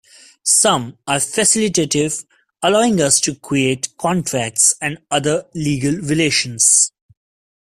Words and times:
Some 0.41 0.97
are 1.05 1.17
facilitative, 1.19 2.25
allowing 2.63 2.99
us 3.01 3.21
to 3.21 3.35
create 3.35 3.95
contracts 3.99 4.73
and 4.81 4.97
other 5.11 5.45
legal 5.53 5.93
relations. 5.95 6.91